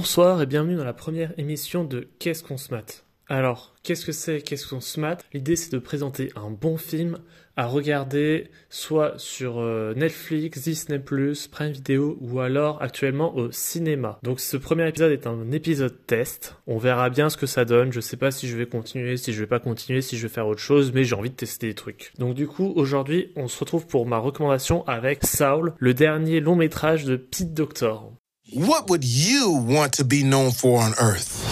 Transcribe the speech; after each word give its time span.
Bonsoir 0.00 0.40
et 0.40 0.46
bienvenue 0.46 0.76
dans 0.76 0.84
la 0.84 0.92
première 0.92 1.36
émission 1.38 1.82
de 1.82 2.08
Qu'est-ce 2.20 2.44
qu'on 2.44 2.56
se 2.56 2.72
mate? 2.72 3.04
Alors, 3.26 3.74
qu'est-ce 3.82 4.06
que 4.06 4.12
c'est 4.12 4.42
Qu'est-ce 4.42 4.68
qu'on 4.68 4.80
se 4.80 5.00
mate? 5.00 5.24
L'idée 5.32 5.56
c'est 5.56 5.72
de 5.72 5.78
présenter 5.80 6.30
un 6.36 6.52
bon 6.52 6.76
film 6.76 7.18
à 7.56 7.66
regarder 7.66 8.48
soit 8.70 9.14
sur 9.18 9.58
euh, 9.58 9.94
Netflix, 9.94 10.62
Disney+, 10.62 11.00
Prime 11.00 11.72
Video 11.72 12.16
ou 12.20 12.38
alors 12.38 12.80
actuellement 12.80 13.34
au 13.34 13.50
cinéma. 13.50 14.20
Donc 14.22 14.38
ce 14.38 14.56
premier 14.56 14.86
épisode 14.86 15.10
est 15.10 15.26
un 15.26 15.50
épisode 15.50 16.06
test. 16.06 16.54
On 16.68 16.78
verra 16.78 17.10
bien 17.10 17.28
ce 17.28 17.36
que 17.36 17.46
ça 17.46 17.64
donne. 17.64 17.92
Je 17.92 17.98
sais 17.98 18.16
pas 18.16 18.30
si 18.30 18.46
je 18.46 18.56
vais 18.56 18.66
continuer, 18.66 19.16
si 19.16 19.32
je 19.32 19.40
vais 19.40 19.48
pas 19.48 19.58
continuer, 19.58 20.00
si 20.00 20.16
je 20.16 20.28
vais 20.28 20.32
faire 20.32 20.46
autre 20.46 20.60
chose, 20.60 20.92
mais 20.92 21.02
j'ai 21.02 21.16
envie 21.16 21.30
de 21.30 21.34
tester 21.34 21.66
des 21.66 21.74
trucs. 21.74 22.12
Donc 22.18 22.36
du 22.36 22.46
coup, 22.46 22.72
aujourd'hui, 22.76 23.32
on 23.34 23.48
se 23.48 23.58
retrouve 23.58 23.88
pour 23.88 24.06
ma 24.06 24.18
recommandation 24.18 24.86
avec 24.86 25.26
Saul, 25.26 25.74
le 25.76 25.92
dernier 25.92 26.38
long 26.38 26.54
métrage 26.54 27.04
de 27.04 27.16
Pete 27.16 27.52
Doctor. 27.52 28.12
What 28.54 28.88
would 28.88 29.04
you 29.04 29.52
want 29.52 29.92
to 29.94 30.04
be 30.04 30.22
known 30.22 30.52
for 30.52 30.80
on 30.80 30.94
Earth? 30.98 31.44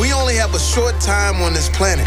We 0.00 0.12
only 0.12 0.36
have 0.36 0.54
a 0.54 0.60
short 0.60 1.00
time 1.00 1.42
on 1.42 1.52
this 1.52 1.68
planet. 1.70 2.06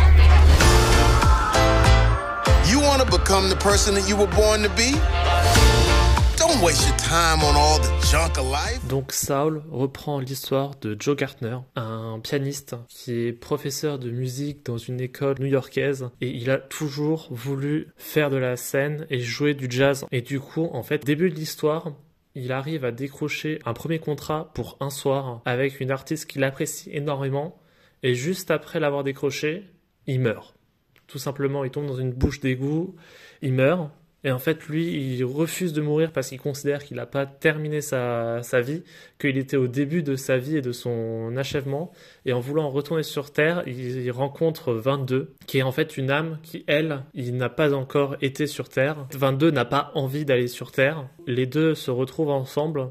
You 2.70 2.80
want 2.80 3.02
to 3.02 3.12
become 3.12 3.50
the 3.50 3.58
person 3.58 3.94
that 3.96 4.08
you 4.08 4.16
were 4.16 4.28
born 4.28 4.62
to 4.62 4.70
be? 4.70 4.94
Donc 8.90 9.12
Saul 9.12 9.62
reprend 9.70 10.20
l'histoire 10.20 10.72
de 10.82 10.98
Joe 11.00 11.16
Gartner, 11.16 11.58
un 11.76 12.20
pianiste 12.24 12.76
qui 12.88 13.28
est 13.28 13.34
professeur 13.34 14.00
de 14.00 14.10
musique 14.10 14.66
dans 14.66 14.80
une 14.80 15.00
école 15.00 15.36
new-yorkaise 15.40 16.10
et 16.22 16.30
il 16.30 16.50
a 16.50 16.58
toujours 16.58 17.28
voulu 17.30 17.90
faire 17.98 18.32
de 18.32 18.38
la 18.38 18.58
scène 18.58 19.06
et 19.12 19.20
jouer 19.20 19.54
du 19.54 19.68
jazz. 19.70 20.06
Et 20.12 20.22
du 20.22 20.40
coup, 20.40 20.70
en 20.74 20.82
fait, 20.82 21.06
début 21.06 21.30
de 21.30 21.36
l'histoire, 21.36 21.94
il 22.34 22.52
arrive 22.52 22.84
à 22.84 22.92
décrocher 22.92 23.60
un 23.66 23.74
premier 23.74 24.00
contrat 24.00 24.52
pour 24.56 24.76
un 24.80 24.90
soir 24.90 25.44
avec 25.46 25.80
une 25.80 25.92
artiste 25.92 26.26
qu'il 26.26 26.44
apprécie 26.44 26.90
énormément 26.92 27.60
et 28.02 28.16
juste 28.16 28.50
après 28.50 28.80
l'avoir 28.80 29.04
décroché, 29.04 29.68
il 30.08 30.20
meurt. 30.20 30.56
Tout 31.06 31.20
simplement, 31.20 31.64
il 31.64 31.70
tombe 31.70 31.88
dans 31.88 32.00
une 32.00 32.12
bouche 32.12 32.40
d'égout, 32.40 32.96
il 33.44 33.54
meurt 33.54 33.92
et 34.24 34.32
en 34.32 34.40
fait, 34.40 34.68
lui, 34.68 35.16
il 35.16 35.24
refuse 35.24 35.72
de 35.72 35.82
mourir 35.82 36.12
parce 36.12 36.30
qu'il 36.30 36.42
considère 36.42 36.84
qu'il 36.84 36.98
n'a 36.98 37.06
pas 37.06 37.26
terminé 37.26 37.80
sa, 37.80 38.44
sa 38.44 38.60
vie, 38.60 38.84
qu'il 39.18 39.38
était 39.38 39.58
au 39.58 39.68
début 39.68 40.04
de 40.04 40.16
sa 40.16 40.38
vie 40.38 40.58
et 40.58 40.62
de 40.62 40.74
son 40.74 41.36
achèvement. 41.38 41.92
Et 42.26 42.34
en 42.34 42.42
voulant 42.42 42.70
retourner 42.70 43.04
sur 43.04 43.32
Terre, 43.32 43.64
il, 43.66 43.80
il 43.80 44.12
rencontre 44.12 44.74
22, 44.74 45.34
qui 45.48 45.60
est 45.60 45.64
en 45.64 45.72
fait 45.72 45.96
une 45.96 46.12
âme 46.12 46.40
qui, 46.44 46.66
elle, 46.68 47.04
il 47.14 47.38
n'a 47.38 47.50
pas 47.50 47.74
encore 47.74 48.18
été 48.22 48.46
sur 48.46 48.68
Terre. 48.68 49.08
22 49.14 49.52
n'a 49.52 49.66
pas 49.66 49.92
envie 49.96 50.26
d'aller 50.26 50.48
sur 50.48 50.72
Terre. 50.72 51.08
Les 51.26 51.46
deux 51.46 51.74
se 51.74 51.92
retrouvent 51.92 52.32
ensemble 52.32 52.90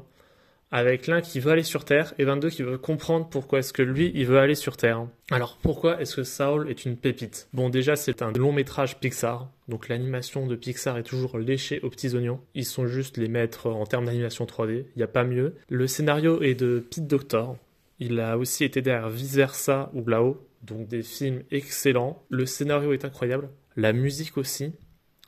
avec 0.71 1.07
l'un 1.07 1.21
qui 1.21 1.39
veut 1.39 1.51
aller 1.51 1.63
sur 1.63 1.85
Terre 1.85 2.13
et 2.17 2.25
22 2.25 2.49
qui 2.49 2.63
veut 2.63 2.77
comprendre 2.77 3.27
pourquoi 3.29 3.59
est-ce 3.59 3.73
que 3.73 3.81
lui, 3.81 4.11
il 4.13 4.25
veut 4.25 4.39
aller 4.39 4.55
sur 4.55 4.77
Terre. 4.77 5.07
Alors 5.31 5.57
pourquoi 5.61 6.01
est-ce 6.01 6.17
que 6.17 6.23
Saul 6.23 6.69
est 6.69 6.85
une 6.85 6.97
pépite? 6.97 7.47
Bon 7.53 7.69
déjà 7.69 7.95
c'est 7.95 8.21
un 8.21 8.31
long 8.31 8.51
métrage 8.51 8.99
Pixar, 8.99 9.49
donc 9.67 9.89
l'animation 9.89 10.47
de 10.47 10.55
Pixar 10.55 10.97
est 10.97 11.03
toujours 11.03 11.37
léchée 11.39 11.79
aux 11.81 11.89
petits 11.89 12.15
oignons. 12.15 12.41
Ils 12.53 12.65
sont 12.65 12.87
juste 12.87 13.17
les 13.17 13.27
maîtres 13.27 13.67
en 13.67 13.85
termes 13.85 14.05
d'animation 14.05 14.45
3D, 14.45 14.85
il 14.95 14.97
n'y 14.97 15.03
a 15.03 15.07
pas 15.07 15.23
mieux. 15.23 15.55
Le 15.69 15.87
scénario 15.87 16.41
est 16.41 16.55
de 16.55 16.79
Pete 16.79 17.07
Doctor, 17.07 17.57
il 17.99 18.19
a 18.19 18.37
aussi 18.37 18.63
été 18.63 18.81
derrière 18.81 19.09
Vice 19.09 19.35
Versa 19.35 19.91
ou 19.93 20.05
Là-haut, 20.05 20.47
donc 20.63 20.87
des 20.87 21.03
films 21.03 21.43
excellents. 21.51 22.23
Le 22.29 22.45
scénario 22.45 22.93
est 22.93 23.05
incroyable, 23.05 23.49
la 23.75 23.93
musique 23.93 24.37
aussi. 24.37 24.73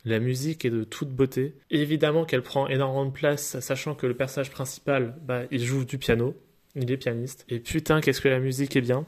La 0.05 0.19
musique 0.19 0.65
est 0.65 0.69
de 0.69 0.83
toute 0.83 1.09
beauté. 1.09 1.55
Évidemment 1.69 2.25
qu'elle 2.25 2.41
prend 2.41 2.67
énormément 2.67 3.05
de 3.05 3.11
place, 3.11 3.59
sachant 3.59 3.93
que 3.93 4.07
le 4.07 4.15
personnage 4.15 4.49
principal, 4.49 5.15
bah, 5.21 5.43
il 5.51 5.63
joue 5.63 5.85
du 5.85 5.97
piano, 5.97 6.35
il 6.75 6.91
est 6.91 6.97
pianiste. 6.97 7.45
Et 7.49 7.59
putain, 7.59 8.01
qu'est-ce 8.01 8.21
que 8.21 8.29
la 8.29 8.39
musique 8.39 8.75
est 8.75 8.81
bien. 8.81 9.05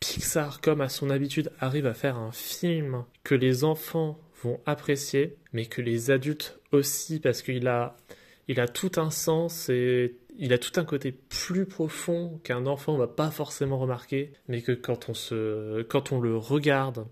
Pixar, 0.00 0.60
comme 0.60 0.80
à 0.80 0.88
son 0.88 1.10
habitude, 1.10 1.50
arrive 1.58 1.86
à 1.86 1.94
faire 1.94 2.16
un 2.16 2.32
film 2.32 3.04
que 3.24 3.34
les 3.34 3.64
enfants 3.64 4.20
vont 4.42 4.60
apprécier, 4.66 5.36
mais 5.52 5.66
que 5.66 5.80
les 5.80 6.10
adultes 6.10 6.60
aussi, 6.70 7.18
parce 7.18 7.42
qu'il 7.42 7.66
a, 7.66 7.96
il 8.46 8.60
a 8.60 8.68
tout 8.68 8.92
un 8.96 9.10
sens 9.10 9.68
et 9.68 10.16
il 10.38 10.52
a 10.52 10.58
tout 10.58 10.78
un 10.78 10.84
côté 10.84 11.12
plus 11.12 11.64
profond 11.64 12.38
qu'un 12.44 12.66
enfant 12.66 12.96
va 12.96 13.06
pas 13.06 13.30
forcément 13.30 13.78
remarquer, 13.78 14.32
mais 14.48 14.62
que 14.62 14.72
quand 14.72 15.08
on 15.08 15.14
se, 15.14 15.82
quand 15.82 16.12
on 16.12 16.20
le 16.20 16.36
regarde 16.36 17.06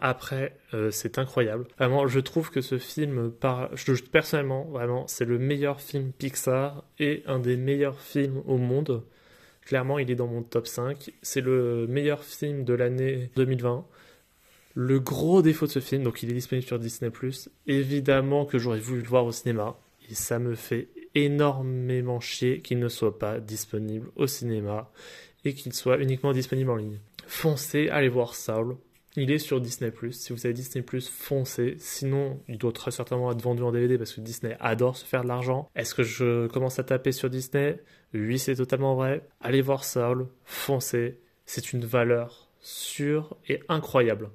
après, 0.00 0.56
euh, 0.74 0.90
c'est 0.90 1.18
incroyable. 1.18 1.66
Vraiment, 1.78 2.06
je 2.06 2.20
trouve 2.20 2.50
que 2.50 2.60
ce 2.60 2.78
film, 2.78 3.30
par... 3.30 3.74
je, 3.76 3.92
personnellement, 4.02 4.64
vraiment, 4.64 5.06
c'est 5.06 5.24
le 5.24 5.38
meilleur 5.38 5.80
film 5.80 6.12
Pixar 6.12 6.84
et 6.98 7.22
un 7.26 7.38
des 7.38 7.56
meilleurs 7.56 8.00
films 8.00 8.42
au 8.46 8.58
monde. 8.58 9.04
Clairement, 9.64 9.98
il 9.98 10.10
est 10.10 10.16
dans 10.16 10.26
mon 10.26 10.42
top 10.42 10.66
5. 10.66 11.12
C'est 11.22 11.40
le 11.40 11.86
meilleur 11.86 12.24
film 12.24 12.64
de 12.64 12.74
l'année 12.74 13.30
2020. 13.36 13.86
Le 14.74 15.00
gros 15.00 15.42
défaut 15.42 15.66
de 15.66 15.70
ce 15.70 15.80
film, 15.80 16.02
donc 16.02 16.22
il 16.22 16.30
est 16.30 16.34
disponible 16.34 16.66
sur 16.66 16.78
Disney+, 16.78 17.10
évidemment 17.66 18.44
que 18.44 18.58
j'aurais 18.58 18.78
voulu 18.78 19.02
le 19.02 19.08
voir 19.08 19.24
au 19.24 19.32
cinéma. 19.32 19.76
Et 20.10 20.14
ça 20.14 20.38
me 20.38 20.54
fait 20.54 20.88
énormément 21.14 22.20
chier 22.20 22.60
qu'il 22.60 22.78
ne 22.78 22.88
soit 22.88 23.18
pas 23.18 23.40
disponible 23.40 24.08
au 24.16 24.26
cinéma 24.26 24.90
et 25.44 25.54
qu'il 25.54 25.72
soit 25.72 25.98
uniquement 25.98 26.32
disponible 26.32 26.70
en 26.70 26.76
ligne. 26.76 26.98
Foncez, 27.26 27.88
allez 27.88 28.08
voir 28.08 28.34
Saul. 28.34 28.76
Il 29.16 29.30
est 29.30 29.38
sur 29.38 29.60
Disney+. 29.60 29.92
Si 30.10 30.32
vous 30.32 30.46
avez 30.46 30.54
Disney+, 30.54 30.84
foncez. 31.00 31.76
Sinon, 31.78 32.40
il 32.48 32.58
doit 32.58 32.72
très 32.72 32.90
certainement 32.90 33.32
être 33.32 33.42
vendu 33.42 33.62
en 33.62 33.72
DVD 33.72 33.98
parce 33.98 34.12
que 34.12 34.20
Disney 34.20 34.56
adore 34.60 34.96
se 34.96 35.04
faire 35.04 35.22
de 35.22 35.28
l'argent. 35.28 35.68
Est-ce 35.74 35.94
que 35.94 36.02
je 36.02 36.46
commence 36.48 36.78
à 36.78 36.84
taper 36.84 37.12
sur 37.12 37.30
Disney? 37.30 37.80
Oui, 38.14 38.38
c'est 38.38 38.56
totalement 38.56 38.94
vrai. 38.94 39.26
Allez 39.40 39.60
voir 39.60 39.84
Saul, 39.84 40.28
foncez. 40.44 41.20
C'est 41.46 41.72
une 41.72 41.84
valeur 41.84 42.50
sûre 42.60 43.36
et 43.48 43.60
incroyable. 43.68 44.30